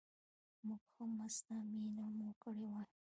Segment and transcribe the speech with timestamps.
[0.65, 2.85] موږ ښه مسته مېله مو کړې وای.